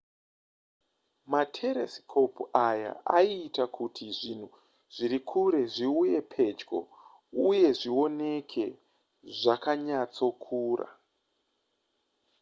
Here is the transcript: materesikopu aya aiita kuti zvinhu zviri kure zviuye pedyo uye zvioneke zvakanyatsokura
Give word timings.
materesikopu 1.33 2.41
aya 2.67 2.91
aiita 3.17 3.65
kuti 3.75 4.05
zvinhu 4.19 4.49
zviri 4.95 5.19
kure 5.29 5.61
zviuye 5.73 6.17
pedyo 6.33 6.79
uye 7.49 7.67
zvioneke 7.79 8.65
zvakanyatsokura 9.39 10.87